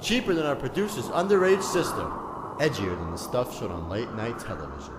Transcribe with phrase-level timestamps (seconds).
[0.00, 2.04] cheaper than our producer's underage sister,
[2.58, 4.94] edgier than the stuff shown on late night television,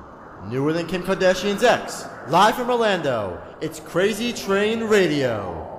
[0.48, 2.06] newer than Kim Kardashian's ex.
[2.28, 5.71] Live from Orlando, it's Crazy Train Radio.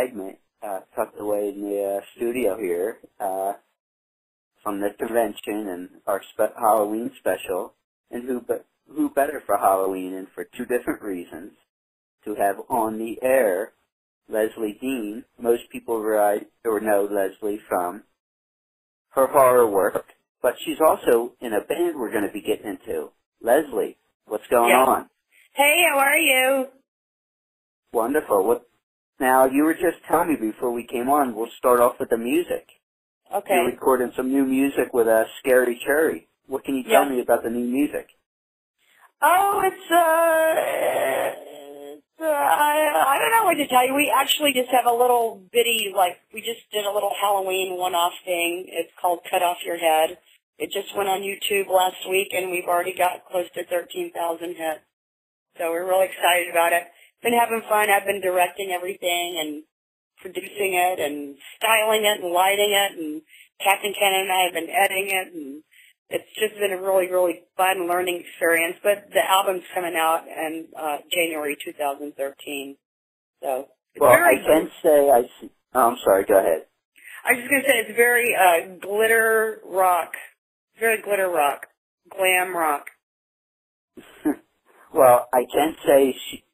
[0.00, 3.52] Segment uh, tucked away in the uh, studio here uh,
[4.62, 7.74] from the convention and our spe- Halloween special.
[8.10, 11.52] And who be- who better for Halloween and for two different reasons
[12.24, 13.72] to have on the air
[14.30, 15.24] Lezlie Deane.
[15.38, 18.02] Most people write or know Lezlie from
[19.10, 20.04] her horror work,
[20.42, 23.10] but she's also in a band we're going to be getting into.
[23.44, 23.96] Lezlie,
[24.26, 24.84] what's going Yeah.
[24.84, 25.10] on?
[25.54, 26.66] Hey, how are you?
[27.92, 28.44] Wonderful.
[28.46, 28.66] What?
[29.20, 31.34] Now you were just telling me before we came on.
[31.34, 32.66] We'll start off with the music.
[33.32, 33.54] Okay.
[33.54, 36.26] You're recording some new music with a Scary Cherry.
[36.46, 37.10] What can you tell Yeah.
[37.10, 38.08] me about the new music?
[39.22, 41.34] Oh, it's uh,
[41.92, 43.94] it's, uh I I don't know what to tell you.
[43.94, 48.14] We actually just have a little bitty like we just did a little Halloween one-off
[48.24, 48.64] thing.
[48.68, 50.16] It's called Cut Off Your Head.
[50.58, 54.56] It just went on YouTube last week, and we've already got close to thirteen thousand
[54.56, 54.80] hits.
[55.58, 56.84] So we're really excited about it.
[57.22, 57.90] Been having fun.
[57.90, 59.62] I've been directing everything and
[60.22, 63.22] producing it and styling it and lighting it, and
[63.62, 65.62] Captain Ken and I have been editing it and
[66.10, 68.76] it's just been a really, really fun learning experience.
[68.82, 72.76] But the album's coming out in uh, January 2013.
[73.42, 74.42] So it's Well, I very.
[74.44, 75.22] can say I.
[75.40, 76.24] See, oh, I'm sorry.
[76.24, 76.66] Go ahead.
[77.24, 80.12] I was just gonna say it's very uh, glitter rock,
[80.78, 81.66] very glitter rock,
[82.10, 82.86] glam rock.
[84.94, 86.44] well, I can say she,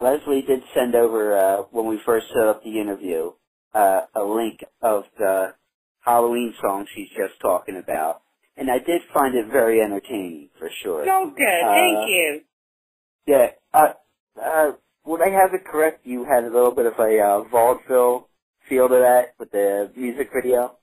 [0.00, 3.32] Lezlie did send over uh, when we first set up the interview
[3.74, 5.54] uh, a link of the
[6.00, 8.22] Halloween song she's just talking about,
[8.56, 11.04] and I did find it very entertaining for sure.
[11.04, 12.40] So good, Uh, thank you.
[13.26, 13.46] Yeah.
[13.74, 13.92] Uh,
[14.42, 14.72] uh,
[15.04, 16.06] would I have it correct?
[16.06, 18.28] You had a little bit of a uh, vaudeville
[18.68, 20.76] feel to that with the music video.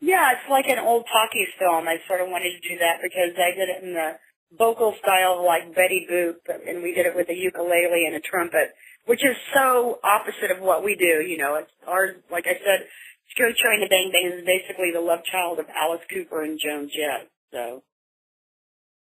[0.00, 1.88] Yeah, it's like an old talkie film.
[1.88, 4.18] I sort of wanted to do that because I did it in the
[4.56, 8.74] vocal style like Betty Boop, and we did it with a ukulele and a trumpet,
[9.06, 11.24] which is so opposite of what we do.
[11.26, 12.16] You know, it's ours.
[12.30, 12.86] Like I said,
[13.32, 16.88] Scary Train to Bang Bang is basically the love child of Alice Cooper and Joan
[16.88, 17.30] Jett.
[17.52, 17.82] So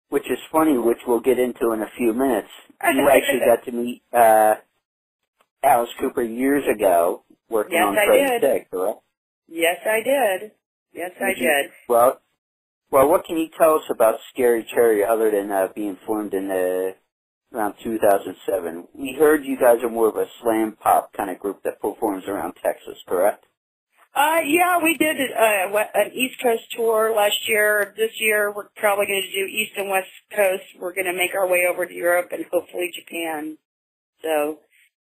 [0.10, 2.50] Which is funny, which we'll get into in a few minutes.
[2.84, 4.56] You actually got to meet uh,
[5.64, 8.72] Alice Cooper years ago working Yes, on Freddy did.
[8.72, 9.00] Correct?
[9.48, 10.52] yes, I did.
[10.94, 11.72] Yes, I did.
[11.88, 12.20] Well,
[12.92, 16.50] well, what can you tell us about Scary Cherry other than uh, being formed in
[16.50, 16.96] the
[17.54, 18.88] around 2007?
[18.94, 22.26] We heard you guys are more of a slam pop kind of group that performs
[22.28, 23.46] around Texas, correct?
[24.14, 27.94] Uh, yeah, we did uh, an East Coast tour last year.
[27.96, 30.68] This year, we're probably going to do East and West Coast.
[30.78, 33.58] We're going to make our way over to Europe and hopefully Japan.
[34.22, 34.60] So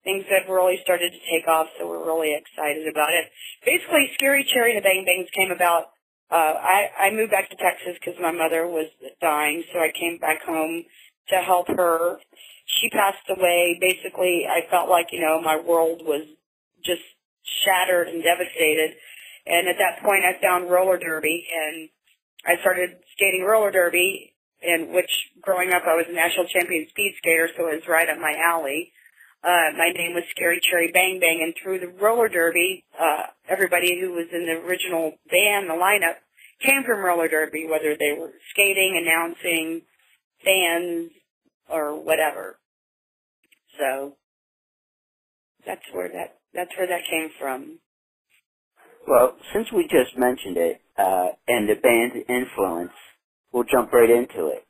[0.05, 3.33] things have really started to take off, so we're really excited about it.
[3.65, 5.97] Basically, Scary Cherry and the Bang Bangs came about.
[6.31, 8.87] Uh, I, I moved back to Texas because my mother was
[9.21, 10.85] dying, so I came back home
[11.29, 12.19] to help her.
[12.67, 13.77] She passed away.
[13.81, 16.23] Basically, I felt like, you know, my world was
[16.85, 17.03] just
[17.43, 18.95] shattered and devastated.
[19.47, 21.89] And at that point, I found roller derby, and
[22.47, 24.35] I started skating roller derby.
[24.63, 25.11] And which,
[25.41, 28.37] growing up, I was a national champion speed skater, so it was right up my
[28.39, 28.93] alley.
[29.43, 33.99] Uh, my name was Scary Cherry Bang Bang, and through the roller derby, uh, everybody
[33.99, 36.17] who was in the original band, the lineup,
[36.61, 39.83] came from roller derby, whether they were skating, announcing,
[40.45, 41.11] fans,
[41.71, 42.59] or whatever.
[43.79, 44.17] So
[45.67, 47.79] that's where that that's where that came from.
[49.07, 52.93] Well, since we just mentioned it, uh, and the band's influence,
[53.53, 54.67] we'll jump right into it.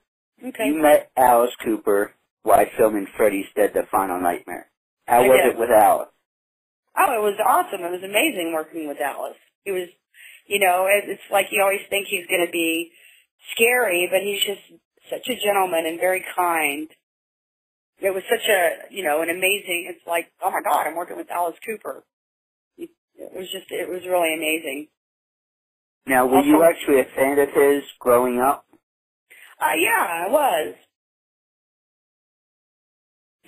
[0.47, 0.67] Okay.
[0.67, 2.13] You met Alice Cooper
[2.43, 4.67] while filming Freddy's Dead the Final Nightmare.
[5.07, 5.55] How I was did.
[5.55, 6.09] it with Alice?
[6.97, 7.85] Oh, it was awesome.
[7.85, 9.39] It was amazing working with Alice.
[9.65, 9.89] He was,
[10.47, 12.91] you know, it's like you always think he's going to be
[13.55, 16.89] scary, but he's just such a gentleman and very kind.
[18.01, 21.17] It was such a, you know, an amazing, it's like, oh my God, I'm working
[21.17, 22.03] with Alice Cooper.
[22.79, 24.89] It was just, it was really amazing.
[26.07, 28.65] Now, were you actually a fan of his growing up?
[29.61, 30.75] Uh, yeah, I was.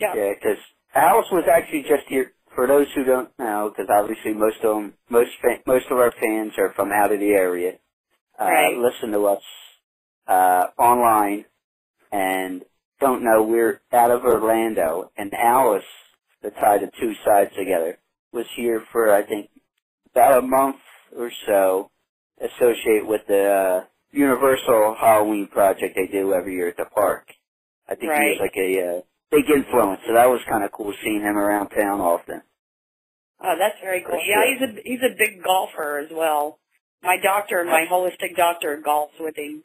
[0.03, 0.15] Yeah.
[0.17, 0.59] Yeah, because
[0.95, 2.33] Alice was actually just here.
[2.57, 6.13] For those who don't know, because obviously most of them, most fa- most of our
[6.13, 7.75] fans are from out of the area.
[8.39, 8.77] Uh, Right.
[8.79, 9.43] Listen to us
[10.29, 11.47] uh, online,
[12.13, 12.65] and
[13.01, 15.11] don't know we're out of Orlando.
[15.17, 15.85] And Alice
[16.43, 17.99] that tie the two sides together,
[18.33, 19.51] was here for I think
[20.13, 20.77] about a month
[21.17, 21.91] or so,
[22.41, 27.29] associated with the uh, Universal Halloween project they do every year at the park.
[27.89, 30.93] I think he was like a uh, big influence, so that was kind of cool
[31.03, 32.43] seeing him around town often.
[33.43, 34.21] Oh, that's very cool.
[34.23, 36.61] Yeah, he's a he's a big golfer as well.
[37.03, 39.65] My doctor, my holistic doctor, golfs with him.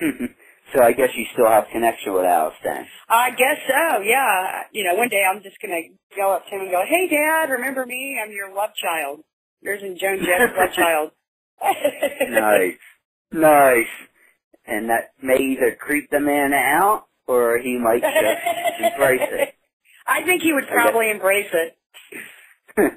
[0.74, 2.86] so I guess you still have connection with Alice then.
[3.10, 4.00] I guess so.
[4.00, 4.62] Yeah.
[4.72, 5.82] You know, one day I'm just gonna
[6.16, 8.18] go up to him and go, "Hey, Dad, remember me?
[8.22, 9.20] I'm your love child.
[9.60, 11.10] Yours and Joan Jett's love child."
[12.30, 12.78] nice,
[13.32, 13.92] nice,
[14.66, 19.54] and that may either creep the man out or he might just embrace it.
[20.06, 21.76] I think he would probably embrace it.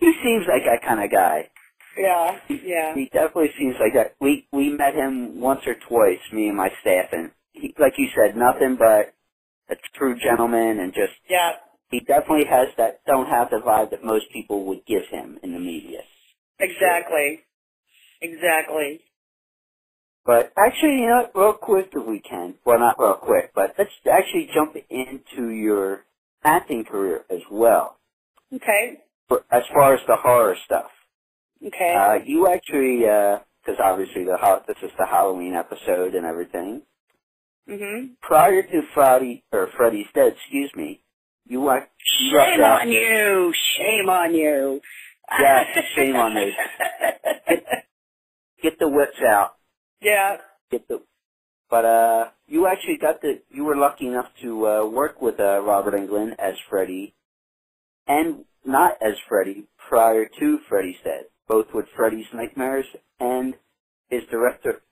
[0.00, 1.48] he seems like that kind of guy.
[1.96, 2.38] Yeah.
[2.48, 2.94] Yeah.
[2.94, 4.14] He definitely seems like that.
[4.20, 8.08] We we met him once or twice, me and my staff, and he, like you
[8.14, 9.14] said, nothing but
[9.70, 11.52] a true gentleman, and just Yeah.
[11.90, 15.52] he definitely has that don't have the vibe that most people would give him in
[15.52, 16.00] the media.
[16.58, 17.40] Exactly.
[18.20, 19.00] Exactly.
[20.30, 22.54] But actually, you know, real quick if we can.
[22.64, 26.04] Well, not real quick, but let's actually jump into your
[26.44, 27.98] acting career as well.
[28.54, 28.98] Okay.
[29.28, 30.86] For, as far as the horror stuff,
[31.66, 31.94] Okay.
[31.96, 36.82] uh, you actually, because obviously the ho- this is the Halloween episode and everything.
[37.68, 38.12] Mm-hmm.
[38.22, 41.00] Prior to Friday or Freddy's Dead, excuse me,
[41.48, 41.86] you went.
[42.20, 43.52] you Shame out- on you.
[43.76, 44.80] Shame on you.
[45.40, 45.64] Yeah,
[45.96, 46.52] shame on me.
[48.62, 49.54] Get the whips out.
[50.00, 50.36] Yeah.
[50.70, 51.02] Get the.
[51.68, 53.40] But uh, you actually got the.
[53.50, 57.14] You were lucky enough to uh, work with uh, Robert Englund as Freddy,
[58.06, 62.86] and not as Freddy prior to Freddy's Dead, both with Freddy's Nightmares
[63.18, 63.54] and
[64.08, 64.82] his director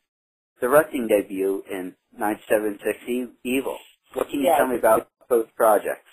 [0.60, 3.78] directing debut in 976 E- Evil.
[4.14, 4.56] What can you Yeah.
[4.58, 6.08] tell me about both projects?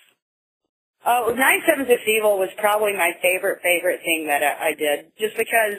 [1.05, 5.11] Oh, 976 Evil was probably my favorite, favorite thing that I, I did.
[5.17, 5.77] Just because,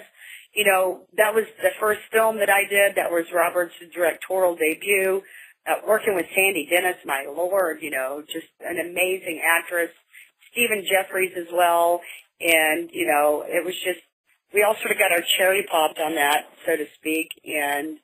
[0.56, 2.96] you know, that was the first film that I did.
[2.96, 5.20] That was Robert's directorial debut.
[5.68, 9.90] Uh, working with Sandy Dennis, my lord, you know, just an amazing actress.
[10.50, 12.00] Stephen Geoffreys as well.
[12.40, 14.00] And, you know, it was just,
[14.54, 17.28] we all sort of got our cherry popped on that, so to speak.
[17.44, 17.98] And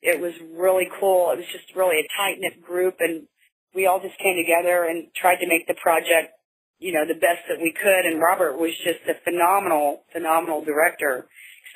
[0.00, 1.32] it was really cool.
[1.32, 3.26] It was just really a tight-knit group and
[3.74, 6.36] we all just came together and tried to make the project
[6.78, 8.04] you know, the best that we could.
[8.04, 11.26] And Robert was just a phenomenal, phenomenal director,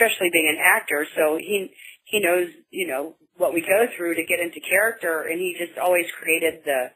[0.00, 1.06] especially being an actor.
[1.14, 1.70] So he,
[2.04, 5.22] he knows, you know, what we go through to get into character.
[5.22, 6.90] And he just always created the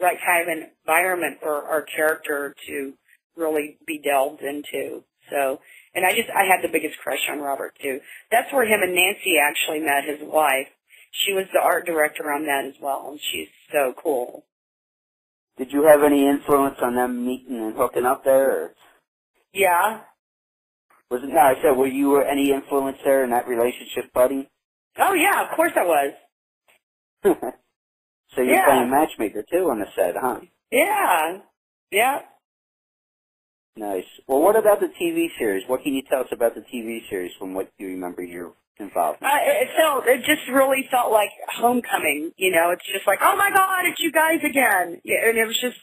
[0.00, 2.92] right kind of environment for our character to
[3.36, 5.04] really be delved into.
[5.30, 5.60] So,
[5.94, 8.00] and I just, I had the biggest crush on Robert too.
[8.30, 10.68] That's where him and Nancy actually met, his wife.
[11.10, 13.08] She was the art director on that as well.
[13.10, 14.44] And she's so cool.
[15.56, 18.50] Did you have any influence on them meeting and hooking up there?
[18.50, 18.74] Or
[19.52, 20.00] Yeah.
[21.10, 21.28] Was it?
[21.28, 24.48] No, I said, were you any influence there in that relationship, buddy?
[24.98, 26.12] Oh yeah, of course I was.
[27.24, 28.64] so you're Yeah.
[28.64, 30.40] playing matchmaker too on the set, huh?
[30.70, 31.38] Yeah.
[31.90, 32.18] Yeah.
[33.76, 34.04] Nice.
[34.26, 35.62] Well, what about the TV series?
[35.68, 39.20] What can you tell us about the TV series from what you remember you're involved
[39.22, 39.26] in?
[39.26, 43.36] Uh, it felt, it just really felt like homecoming, you know, it's just like, oh
[43.36, 45.00] my god, it's you guys again.
[45.04, 45.78] Yeah, and it was just,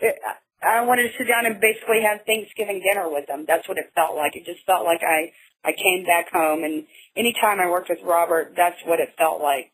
[0.00, 0.16] it,
[0.64, 3.44] I wanted to sit down and basically have Thanksgiving dinner with them.
[3.46, 4.36] That's what it felt like.
[4.36, 5.32] It just felt like I,
[5.64, 6.84] I came back home and
[7.16, 9.72] anytime I worked with Robert, that's what it felt like.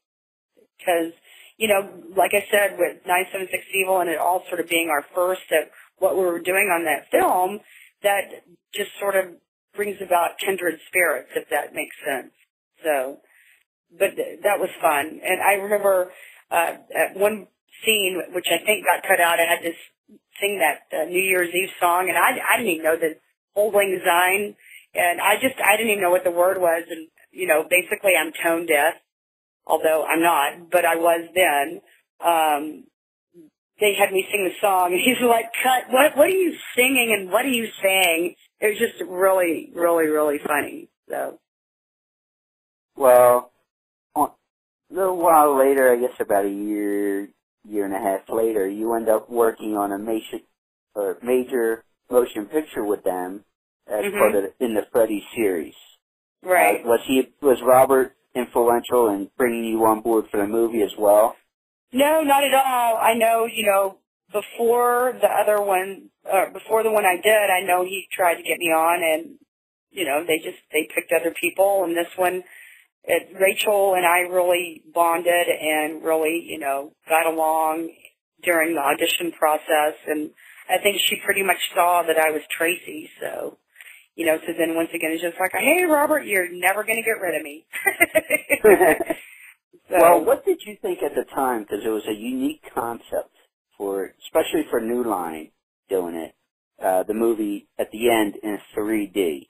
[0.85, 1.13] Cause,
[1.59, 5.05] you know, like I said, with 976 Evil and it all sort of being our
[5.15, 7.61] first of what we were doing on that film,
[8.03, 9.27] that just sort of
[9.77, 12.33] brings about kindred spirits, if that makes sense.
[12.83, 13.19] So,
[13.93, 15.21] but th- that was fun.
[15.25, 16.13] And I remember
[16.51, 17.47] uh, at one
[17.85, 19.93] scene, which I think got cut out, I had to s-
[20.41, 23.17] sing that uh, New Year's Eve song, and I, I didn't even know the
[23.55, 24.57] whole Lang Syne,
[24.95, 28.13] and I just I didn't even know what the word was, and you know, basically
[28.19, 28.95] I'm tone deaf,
[29.67, 31.81] although I'm not, but I was then.
[32.25, 32.85] Um,
[33.81, 35.93] they had me sing the song, and he's like, "Cut!
[35.93, 36.17] What?
[36.17, 37.17] What are you singing?
[37.19, 40.89] And what are you saying?" It was just really, really, really funny.
[41.09, 41.39] So.
[42.95, 43.51] Well,
[44.15, 44.29] a
[44.91, 47.29] little while later, I guess about a year,
[47.69, 50.41] year and a half later, you end up working on a major,
[50.95, 53.45] or major motion picture with them
[53.87, 54.19] as Mhm.
[54.19, 55.75] part of the, in the Freddy series.
[56.43, 56.85] Right.
[56.85, 60.97] Uh, was he was Robert influential in bringing you on board for the movie as
[60.97, 61.37] well?
[61.93, 62.97] No, not at all.
[62.97, 63.99] I know, you know,
[64.33, 68.43] before the other one, uh, before the one I did, I know he tried to
[68.43, 69.39] get me on and,
[69.91, 72.45] you know, they just, they picked other people and this one,
[73.05, 77.91] it, Rachel and I really bonded and really, you know, got along
[78.43, 80.31] during the audition process and
[80.69, 83.59] I think she pretty much saw that I was Tracy, so
[84.17, 87.21] you know, so then once again it's just like, hey Robert, you're never gonna get
[87.21, 87.67] rid of me.
[89.89, 91.63] so, well, what did you think at the time?
[91.63, 93.35] Because it was a unique concept
[93.77, 95.51] for, especially for New Line
[95.89, 96.35] doing it.
[96.83, 99.49] Uh, the movie at the end in 3D.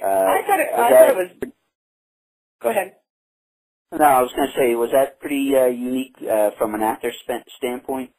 [0.00, 1.52] Uh, I thought it, I that, thought it was.
[2.62, 2.92] Go ahead.
[3.92, 7.10] No, I was going to say, was that pretty uh, unique uh, from an actor
[7.10, 8.10] sp- standpoint?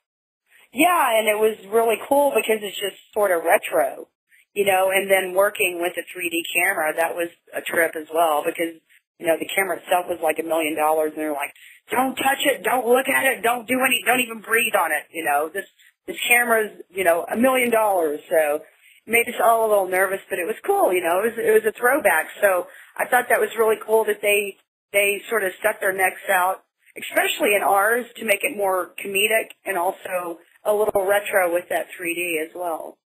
[0.74, 4.08] Yeah, and it was really cool because it's just sort of retro,
[4.54, 8.44] you know, and then working with a 3D camera, that was a trip as well
[8.46, 8.80] because,
[9.20, 11.52] you know, the camera itself was like a million dollars and they're like,
[11.92, 15.08] don't touch it, don't look at it, don't do any, don't even breathe on it,
[15.12, 15.68] you know, this,
[16.08, 18.64] this camera's, you know, a million dollars, so
[19.12, 21.52] made us all a little nervous, but it was cool, you know, it was, it
[21.52, 24.56] was a throwback, so I thought that was really cool that they,
[24.94, 26.64] they sort of stuck their necks out,
[26.98, 31.88] especially in ours, to make it more comedic and also a little retro with that
[32.00, 32.98] 3D as well.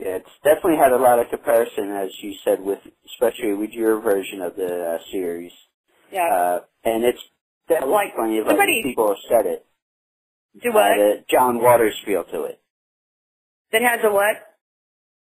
[0.00, 4.00] Yeah, it's definitely had a lot of comparison, as you said, with especially with your
[4.00, 5.52] version of the uh, series.
[6.12, 6.26] Yeah.
[6.28, 7.22] Uh, and it's
[7.68, 9.64] definitely Like, of somebody- people have said it.
[10.60, 10.98] Do what?
[10.98, 12.60] Uh, John Waters feel to it.
[13.72, 14.36] that has a what?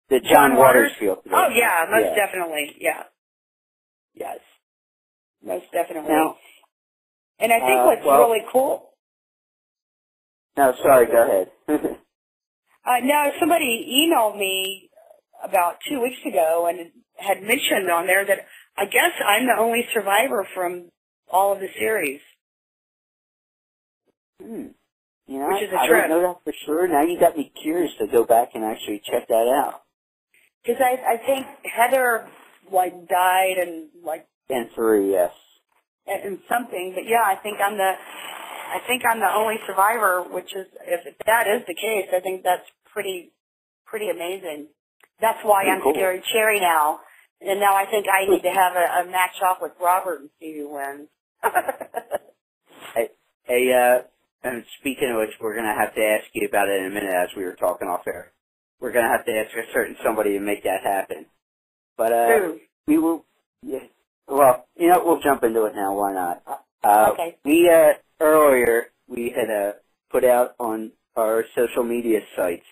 [0.10, 0.92] The John, John Waters Waters?
[1.00, 1.22] feel.
[1.34, 2.16] Oh yeah, most Yeah.
[2.16, 2.76] definitely.
[2.80, 3.04] Yeah.
[4.16, 4.40] Yes.
[5.44, 6.10] Most definitely.
[6.12, 6.38] Now,
[7.40, 8.84] and I think uh, what's well- really cool
[10.58, 11.52] no, sorry, go ahead.
[12.88, 14.90] Uh, no, somebody emailed me
[15.44, 18.38] about two weeks ago and had mentioned on there that
[18.78, 20.88] I guess I'm the only survivor from
[21.30, 22.22] all of the series.
[24.42, 24.68] hmm.
[25.28, 26.08] You know, Which is a I trip.
[26.08, 26.88] don't know that for sure.
[26.88, 29.34] Now you got me curious to go back and actually check that
[29.66, 29.82] out.
[30.64, 32.28] Because I, I think Heather
[32.72, 35.32] like died and like And three, yes.
[36.08, 37.92] and something, but yeah, I think I'm the
[38.68, 42.44] I think I'm the only survivor, which is if that is the case, I think
[42.44, 43.32] that's pretty
[43.86, 44.68] pretty amazing.
[45.22, 45.94] That's why Pretty I'm cool.
[45.94, 47.00] Scary Cherry now.
[47.40, 50.30] And now I think I need to have a, a match off with Robert and
[50.40, 51.08] see who wins.
[52.96, 53.10] hey,
[53.44, 54.02] Hey, uh,
[54.44, 57.14] and speaking of which, we're gonna have to ask you about it in a minute
[57.14, 58.32] as we were talking off air.
[58.82, 61.26] We're gonna have to ask a certain somebody to make that happen.
[61.98, 62.28] But, uh,
[62.88, 63.26] we will,
[63.64, 63.80] yeah,
[64.28, 66.44] well, you know, we'll jump into it now, why not?
[66.84, 67.38] Uh, Okay.
[67.46, 69.74] we, uh, earlier, we had, uh,
[70.12, 72.68] put out on our social media sites,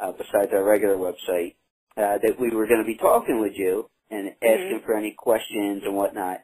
[0.00, 1.56] uh, besides our regular website,
[1.96, 5.96] uh, that we were gonna be talking with you and asking for any questions and
[5.96, 6.42] whatnot.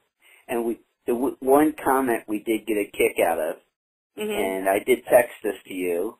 [0.48, 3.56] And we, the w- one comment we did get a kick out of,
[4.16, 6.18] hmm and I did text this to you.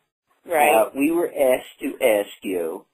[0.49, 0.75] Right.
[0.75, 2.87] Uh, we were asked to ask you,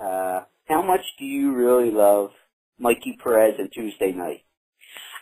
[0.00, 2.30] uh, how much do you really love
[2.78, 4.42] Mikey Perez and Tuesday Knight?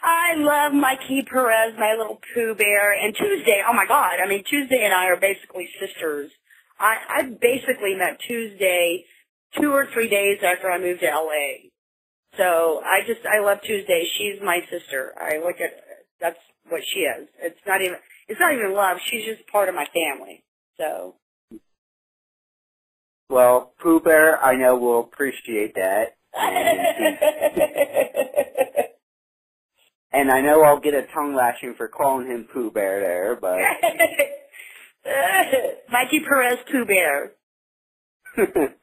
[0.03, 3.63] I love Mikey Perez, my little Pooh Bear, and Tuesday.
[3.69, 4.21] Oh my God!
[4.25, 6.31] I mean, Tuesday and I are basically sisters.
[6.79, 9.05] I I basically met Tuesday
[9.61, 11.71] two or three days after I moved to LA.
[12.37, 14.09] So I just I love Tuesday.
[14.17, 15.13] She's my sister.
[15.21, 15.73] I look at
[16.21, 17.29] that's what she is.
[17.43, 17.97] It's not even
[18.29, 18.99] it's not even love.
[19.05, 20.45] She's just part of my family.
[20.79, 21.17] So
[23.29, 26.17] Well, Pooh Bear, I know will appreciate that.
[26.35, 27.19] And,
[30.13, 33.59] and I know I'll get a tongue lashing for calling him Pooh Bear there, but
[35.93, 37.33] Mikey Perez Pooh Bear.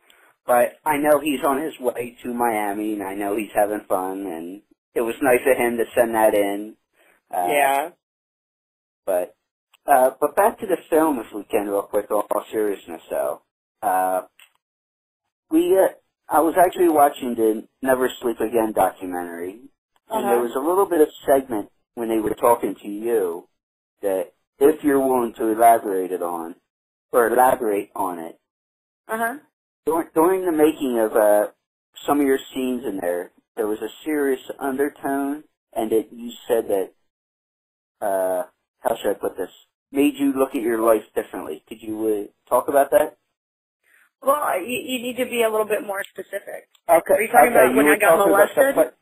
[0.46, 4.26] but I know he's on his way to Miami, and I know he's having fun,
[4.28, 4.62] and
[4.94, 6.76] it was nice of him to send that in.
[7.34, 7.90] Uh, yeah.
[9.06, 9.36] But
[9.88, 13.42] uh, but back to the film, if we can, real quick, all, all seriousness, though.
[13.82, 14.22] Uh,
[15.50, 15.90] we uh,
[16.28, 19.60] I was actually watching the Never Sleep Again documentary,
[20.10, 20.44] and there Uh-huh.
[20.44, 23.48] was a little bit of segment when they were talking to you
[24.02, 26.56] that, if you're willing to elaborate it on,
[27.12, 28.40] or elaborate on it,
[29.08, 29.36] Uh huh.
[29.86, 31.48] during, during the making of uh,
[32.06, 36.68] some of your scenes in there, there was a serious undertone, and that you said
[36.70, 36.92] that,
[38.02, 38.44] uh,
[38.80, 39.52] how should I put this,
[39.92, 41.64] made you look at your life differently.
[41.68, 43.18] Could you uh, talk about that?
[44.26, 46.68] Well, you, you need to be a little bit more specific.
[46.90, 47.14] Okay.
[47.14, 48.94] Are you talking okay, about when I got talking about the molested?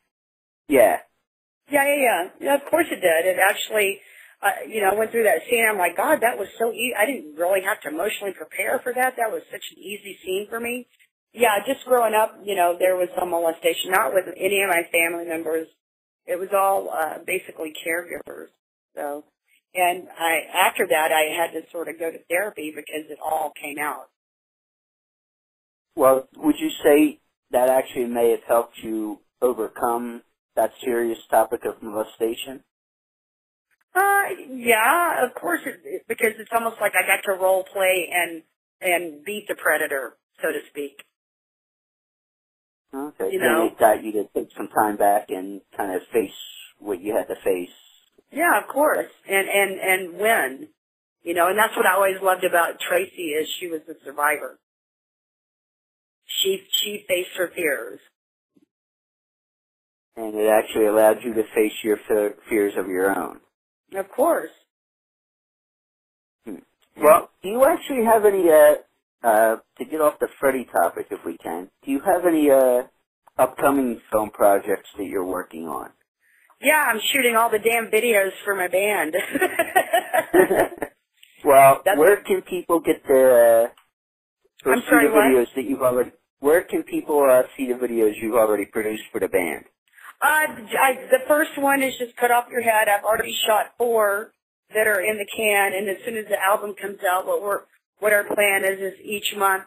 [1.72, 2.22] Yeah, yeah, yeah.
[2.40, 3.26] Yeah, of course it did.
[3.26, 4.00] It actually,
[4.42, 5.66] uh, you know, I went through that scene.
[5.70, 6.94] I'm like, God, that was so easy.
[6.98, 9.16] I didn't really have to emotionally prepare for that.
[9.18, 10.88] That was such an easy scene for me.
[11.34, 14.84] Yeah, just growing up, you know, there was some molestation, not with any of my
[14.92, 15.68] family members.
[16.28, 18.54] It was all uh, basically caregivers.
[18.96, 19.24] So,
[19.74, 23.52] and I after that, I had to sort of go to therapy because it all
[23.60, 24.10] came out.
[25.96, 27.20] Well, would you say
[27.52, 30.24] that actually may have helped you overcome
[30.56, 32.64] that serious topic of molestation?
[33.96, 38.42] Uh, yeah, of course, it, because it's almost like I got to role play and
[38.82, 41.04] and beat the predator, so to speak.
[42.94, 43.32] Okay.
[43.32, 43.66] You then know.
[43.68, 46.32] it got you to take some time back and kind of face
[46.80, 47.74] what you had to face.
[48.32, 50.68] Yeah, of course, and and and win.
[51.24, 54.60] You know, and that's what I always loved about Tracy is she was the survivor.
[56.42, 58.00] She she faced her fears.
[60.16, 63.40] And it actually allowed you to face your fe- fears of your own.
[63.96, 64.52] Of course.
[67.02, 68.76] Well, do you actually have any, uh,
[69.28, 72.84] uh, to get off the Freddy topic if we can, do you have any, uh,
[73.38, 75.90] upcoming film projects that you're working on?
[76.62, 79.16] Yeah, I'm shooting all the damn videos for my band.
[81.44, 83.70] well, That's- where can people get the,
[84.66, 85.24] uh, I'm sorry, the what?
[85.26, 86.12] videos that you've already,
[86.44, 89.64] where can people, uh, see the videos you've already produced for the band?
[90.22, 92.90] Uh, I, the first one is just cut off your head.
[92.90, 94.34] I've already shot four
[94.76, 97.62] that are in the can, and as soon as the album comes out, what we're
[98.00, 99.64] what our plan is is each month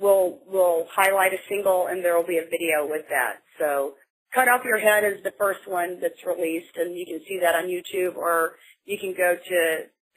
[0.00, 3.42] we'll we'll highlight a single, and there will be a video with that.
[3.60, 3.94] So,
[4.34, 7.54] cut off your head is the first one that's released, and you can see that
[7.54, 9.58] on YouTube, or you can go to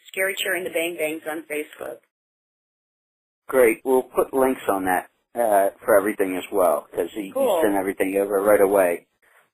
[0.08, 2.02] Scary Cherry and the Bang Bangs on Facebook.
[3.48, 3.82] Great.
[3.84, 7.58] We'll put links on that uh, for everything as well, because you, Cool.
[7.58, 9.08] you send everything over right away.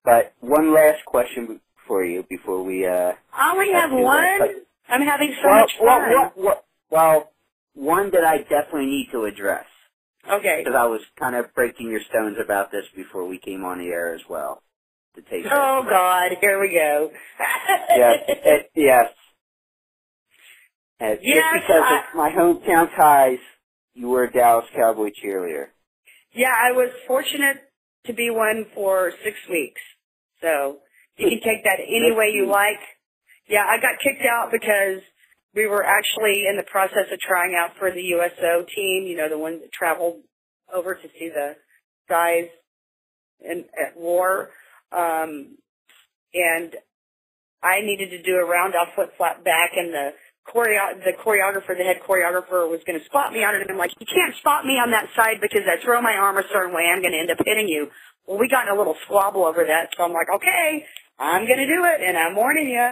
[0.03, 2.85] But one last question for you before we.
[2.85, 4.39] Uh, I only have one.
[4.87, 5.85] I'm having so well, much fun.
[5.85, 7.31] well, well, well,
[7.73, 9.65] one that I definitely need to address
[10.31, 10.61] Okay.
[10.63, 13.87] because I was kind of breaking your stones about this before we came on the
[13.87, 14.61] air as well.
[15.15, 15.45] To take.
[15.51, 17.09] Oh God, here we go.
[17.95, 19.05] yes, it, yes.
[20.97, 23.39] Uh, Yes, just because I- of my hometown ties,
[23.95, 25.67] you were a Dallas Cowboy cheerleader.
[26.33, 27.57] Yeah, I was fortunate
[28.05, 29.81] to be one for six weeks.
[30.41, 30.77] So
[31.17, 32.83] you can take that any way you like.
[33.47, 35.01] Yeah, I got kicked out because
[35.55, 39.29] we were actually in the process of trying out for the USO team, you know,
[39.29, 40.21] the ones that traveled
[40.73, 41.55] over to see the
[42.09, 42.49] guys
[43.39, 44.49] in, at war.
[44.91, 45.57] Um,
[46.33, 46.75] and
[47.63, 50.09] I needed to do a round off flip flap back and the
[50.47, 53.77] choreo- the choreographer, the head choreographer was going to spot me on it and I'm
[53.77, 56.73] like, you can't spot me on that side because I throw my arm a certain
[56.73, 57.89] way, I'm going to end up hitting you.
[58.27, 60.85] Well, we got in a little squabble over that, so I'm like, okay,
[61.19, 62.91] I'm going to do it and I'm warning you.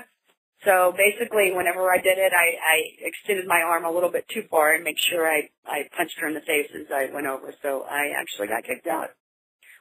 [0.65, 4.43] So basically, whenever I did it, I, I extended my arm a little bit too
[4.49, 7.53] far and make sure I, I punched her in the face as I went over.
[7.61, 9.09] So I actually got kicked out,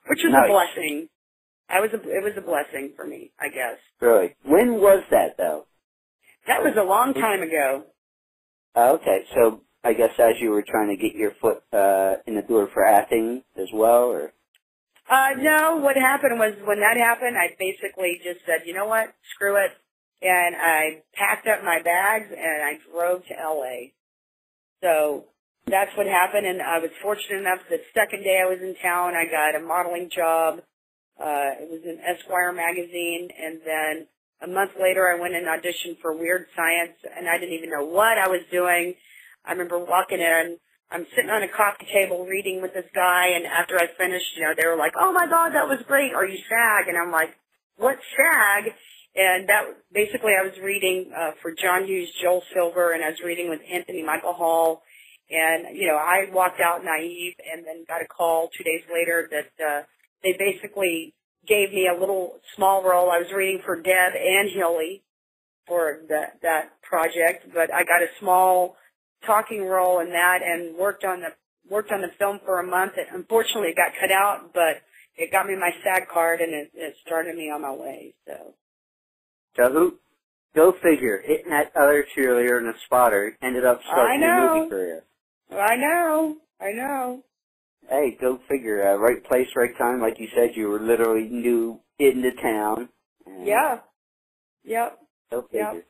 [0.08, 0.48] which was Nice.
[0.48, 1.08] a blessing.
[1.70, 3.78] I was a, it was a blessing for me, I guess.
[4.00, 4.34] Really?
[4.44, 5.66] When was that though?
[6.46, 7.84] That was a long time ago.
[8.74, 12.34] Uh, okay, so I guess as you were trying to get your foot uh, in
[12.34, 14.32] the door for acting as well, or
[15.10, 19.12] Uh, no, what happened was when that happened, I basically just said, you know what,
[19.34, 19.72] screw it.
[20.22, 23.90] And I packed up my bags and I drove to LA.
[24.80, 25.24] So
[25.66, 29.14] that's what happened and I was fortunate enough the second day I was in town,
[29.14, 30.60] I got a modeling job.
[31.20, 34.06] Uh, it was in Esquire magazine and then
[34.42, 37.84] a month later I went and auditioned for Weird Science and I didn't even know
[37.84, 38.94] what I was doing.
[39.44, 40.58] I remember walking in
[40.92, 44.44] I'm sitting on a coffee table reading with this guy, and after I finished, you
[44.44, 46.12] know, they were like, "Oh my God, that was great.
[46.12, 47.34] Are you SAG?" And I'm like,
[47.76, 48.74] "What SAG?"
[49.16, 53.20] And that basically, I was reading uh, for John Hughes, Joel Silver, and I was
[53.24, 54.82] reading with Anthony Michael Hall.
[55.30, 59.28] And you know, I walked out naive, and then got a call two days later
[59.32, 59.82] that uh,
[60.22, 61.14] they basically
[61.46, 63.10] gave me a little small role.
[63.10, 65.02] I was reading for Deb and Hilly
[65.66, 68.76] for that that project, but I got a small
[69.26, 71.28] talking role in that and worked on the
[71.68, 72.92] worked on the film for a month.
[72.96, 74.82] It, unfortunately, it got cut out, but
[75.16, 78.14] it got me my SAG card and it, it started me on my way.
[78.26, 78.54] So
[79.56, 79.98] so who?
[80.54, 81.22] Go figure.
[81.24, 85.02] Hitting that other cheerleader and a spotter ended up starting a movie career.
[85.50, 87.24] I know, I know.
[87.88, 88.82] Hey, go figure.
[88.88, 90.00] Uh, right place, right time.
[90.00, 92.88] Like you said, you were literally new into town.
[93.26, 93.80] and Yeah,
[94.64, 94.98] yep.
[95.30, 95.70] Go Yep.
[95.70, 95.86] figure.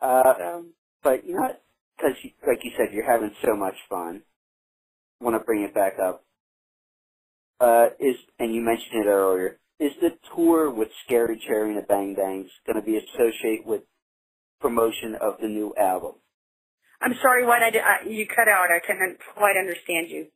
[0.00, 0.66] Uh, So
[1.02, 1.56] but you know?
[1.96, 2.16] Because,
[2.46, 4.22] like you said, you're having so much fun.
[5.20, 6.24] Want to bring it back up?
[7.60, 9.58] Uh, is and you mentioned it earlier.
[9.80, 13.82] Is the tour with Scary Cherry and the Bang Bangs going to be associated with
[14.60, 16.14] promotion of the new album?
[17.00, 17.82] I'm sorry, what I did.
[17.82, 18.68] I, you cut out.
[18.70, 20.28] I couldn't quite understand you.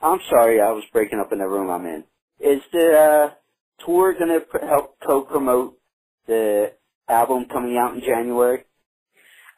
[0.00, 2.04] I'm sorry, I was breaking up in the room I'm in.
[2.40, 5.76] Is the uh, tour going to pr- help co-promote
[6.26, 6.72] the
[7.08, 8.64] album coming out in January?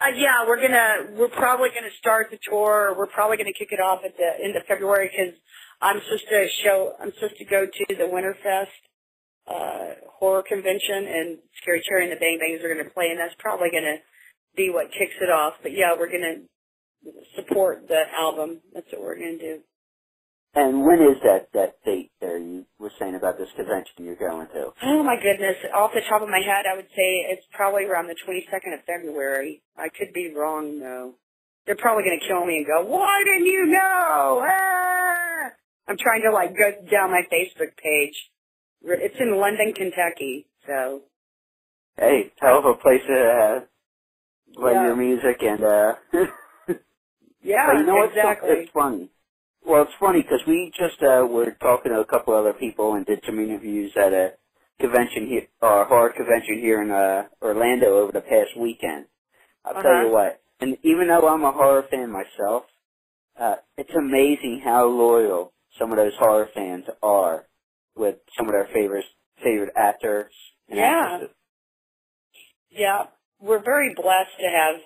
[0.00, 2.94] Uh, yeah, we're gonna we're probably gonna start the tour.
[2.96, 5.34] We're probably gonna kick it off at the end of February because
[5.82, 6.94] I'm supposed to show.
[6.98, 8.80] I'm supposed to go to the Winterfest
[9.46, 13.36] uh, horror convention, and Scary Cherry and the Bang Bangs are gonna play, and that's
[13.38, 14.00] probably gonna
[14.56, 15.60] be what kicks it off.
[15.62, 16.48] But yeah, we're gonna
[17.36, 18.62] support the album.
[18.72, 19.60] That's what we're to do.
[20.54, 24.48] And when is that that date there you were saying about this convention you're going
[24.48, 24.70] to?
[24.82, 25.56] Oh my goodness!
[25.74, 28.80] Off the top of my head, I would say it's probably around the 22nd of
[28.84, 29.62] February.
[29.78, 31.14] I could be wrong though.
[31.66, 35.50] They're probably going to kill me and go, "Why didn't you know?" Ah!
[35.86, 38.16] I'm trying to like go down my Facebook page.
[38.82, 40.46] It's in London, Kentucky.
[40.66, 41.02] So.
[41.96, 43.60] Hey, hell of a place to uh,
[44.60, 44.86] play Yeah.
[44.86, 45.94] your music and uh.
[47.42, 48.50] Yeah, but you know exactly.
[48.50, 49.08] It's funny.
[49.66, 53.06] Well, it's funny because we just uh, were talking to a couple other people and
[53.06, 54.32] did some interviews at a
[54.80, 59.06] convention here, or horror convention here in uh, Orlando over the past weekend.
[59.64, 60.06] I'll tell Uh-huh.
[60.06, 60.42] you what.
[60.60, 62.64] And even though I'm a horror fan myself,
[63.40, 67.46] uh, it's amazing how loyal some of those horror fans are
[67.96, 69.04] with some of their favorite
[69.42, 70.32] favorite actors.
[70.68, 70.92] and Yeah.
[71.12, 71.36] actresses.
[72.70, 73.06] Yeah,
[73.40, 74.76] we're very blessed to have.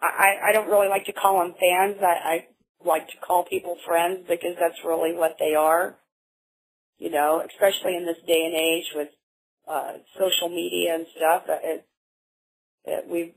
[0.00, 1.96] I, I I don't really like to call them fans.
[2.02, 2.46] I, I
[2.84, 5.96] like to call people friends because that's really what they are.
[6.98, 9.08] You know, especially in this day and age with
[9.68, 11.42] uh, social media and stuff.
[11.48, 11.86] uh, It,
[12.84, 13.32] it, we've,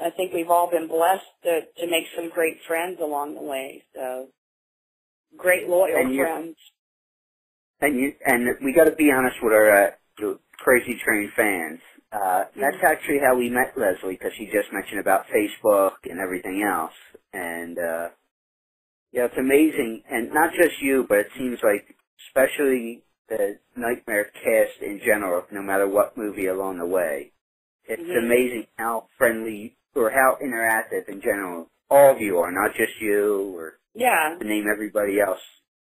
[0.00, 3.82] I think we've all been blessed to to make some great friends along the way.
[3.94, 4.28] So,
[5.36, 6.56] great loyal And you- friends.
[7.80, 11.80] And you and we got to be honest with our uh, Crazy Train fans.
[12.10, 16.62] Uh, that's actually how we met Lezlie because she just mentioned about Facebook and everything
[16.62, 16.94] else.
[17.32, 18.08] And uh,
[19.12, 20.02] yeah, it's amazing.
[20.10, 21.96] And not just you, but it seems like
[22.28, 27.32] especially the Nightmare cast in general, no matter what movie along the way.
[27.84, 32.92] It's amazing how friendly or how interactive in general all of you are, not just
[33.00, 35.40] you or Yeah, to name everybody else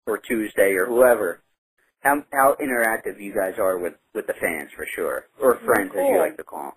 [0.06, 1.40] or Tuesday or whoever.
[2.00, 6.08] How how interactive you guys are with with the fans for sure, or friends as
[6.11, 6.72] you like to call them.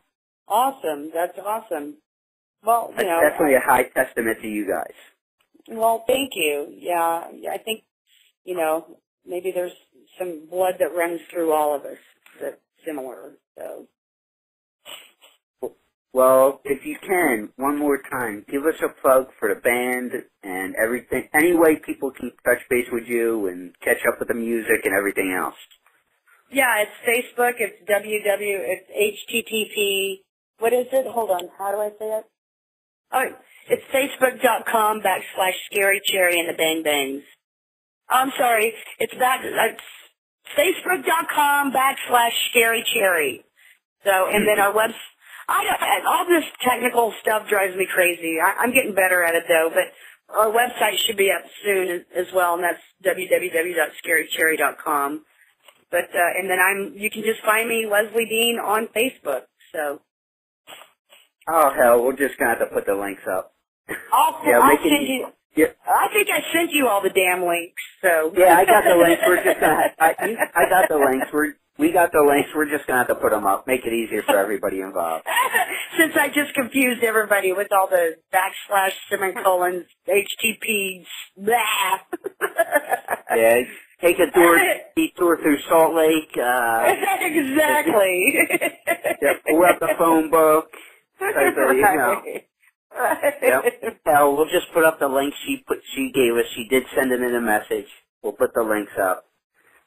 [0.47, 1.11] awesome.
[1.13, 1.97] That's awesome.
[2.63, 4.93] Well, you That's know, definitely a high testament to you guys.
[5.69, 6.67] Well, thank you.
[6.79, 7.83] Yeah, yeah, I think,
[8.45, 9.73] you know, maybe there's
[10.19, 11.97] some blood that runs through all of us
[12.41, 13.33] that's similar.
[13.57, 13.87] So,
[16.13, 20.11] Well, if you can, one more time, give us a plug for the band
[20.43, 21.29] and everything.
[21.33, 24.95] Any way people can touch base with you and catch up with the music and
[24.97, 25.55] everything else.
[26.51, 26.91] yeah, it's
[27.37, 27.53] Facebook.
[27.59, 28.39] It's www.
[28.41, 30.21] It's http.
[30.59, 31.07] What is it?
[31.11, 31.49] Hold on.
[31.57, 32.25] How do I say it?
[33.13, 33.25] Oh,
[33.67, 37.23] it's facebook.com backslash scary cherry and the bang bangs.
[38.09, 38.73] I'm sorry.
[38.99, 39.41] It's back.
[39.43, 39.81] It's
[40.57, 43.43] facebook.com backslash scary cherry.
[44.03, 44.91] So, and then our web.
[45.47, 48.37] I don't, all this technical stuff drives me crazy.
[48.43, 49.93] I, I'm getting better at it though, but
[50.35, 55.23] our website should be up soon as, as well, and that's www.scarycherry.com.
[55.91, 59.43] But uh, and then I'm you can just find me Lezlie Deane on Facebook.
[59.71, 60.01] So
[61.47, 63.53] Oh hell, we're just gonna have to put the links up.
[63.89, 65.27] I'll, Yeah, I'll it send you.
[65.55, 65.67] Yeah.
[65.87, 67.81] I think I sent you all the damn links.
[68.01, 69.21] So Yeah, I got the links.
[69.25, 69.83] We're just gonna.
[69.99, 70.15] I,
[70.55, 71.27] I got the links.
[71.31, 72.49] We're we got the links.
[72.55, 73.67] We're just gonna have to put them up.
[73.67, 75.25] Make it easier for everybody involved.
[75.97, 81.05] Since I just confused everybody with all the backslash semicolons, HTTPs,
[81.37, 81.99] blah.
[83.35, 83.61] Yeah,
[84.01, 84.59] take a tour,
[84.95, 86.31] detour through Salt Lake.
[86.37, 88.33] Uh, exactly.
[89.21, 90.69] yeah, pull out the phone book.
[91.21, 92.21] Of, you know.
[92.95, 93.99] Yep.
[94.05, 95.79] Hell, we'll just put up the links she put.
[95.95, 96.45] She gave us.
[96.55, 97.87] She did send it in a message.
[98.23, 99.25] We'll put the links up.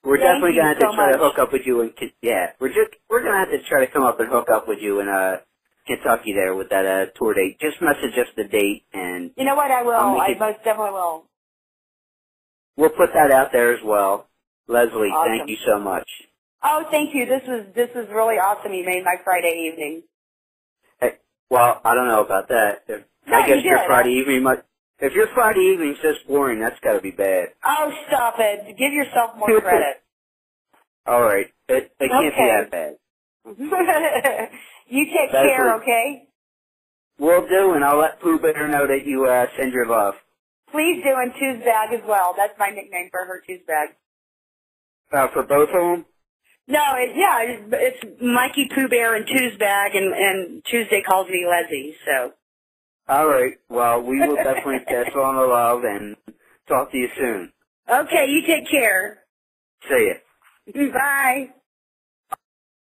[0.05, 1.91] We're Thank definitely gonna have to so try to hook up with you in.
[1.91, 4.69] Ken- Yeah, we're just we're gonna have to try to come up and hook up
[4.69, 5.39] with you in uh
[5.87, 7.59] Kentucky there with that uh tour date.
[7.61, 9.71] Just message us the date and You know what?
[9.71, 9.93] I will.
[9.93, 11.25] I'll I it- most definitely will.
[12.77, 14.29] we'll put that out there as well.
[14.69, 15.39] Lezlie, Awesome.
[15.39, 16.09] thank you so much.
[16.63, 17.27] Oh, thank you.
[17.27, 18.73] This was this was really awesome.
[18.73, 20.03] You made my Friday evening.
[21.51, 22.85] Well, I don't know about that.
[22.89, 23.79] If, No, I guess you your.
[23.87, 24.63] Friday evening must.
[25.01, 27.49] If your Friday evening's just boring, that's got to be bad.
[27.65, 28.77] Oh, stop it.
[28.77, 30.03] Give yourself more credit.
[31.07, 32.97] All right, it, it can't be that bad.
[34.89, 35.81] you take That's care, right.
[35.81, 36.29] okay?
[37.19, 40.15] We'll do, and I'll let Pooh Bear know that you uh, send your love.
[40.71, 42.35] Please do, and Two's Bag as well.
[42.37, 43.97] That's my nickname for her, Two's Bag.
[45.13, 46.05] Uh, for both of them?
[46.69, 51.27] No, it, yeah, it's, it's Mikey Pooh Bear and Two's Bag, and, and Tuesday calls
[51.29, 52.33] me Lezlie, so.
[53.09, 53.55] All right.
[53.71, 56.15] Well, we will definitely pass on the love and
[56.69, 57.53] talk to you soon.
[57.91, 59.21] Okay, you take care.
[59.89, 60.13] See
[60.75, 60.91] ya.
[60.93, 61.49] Bye.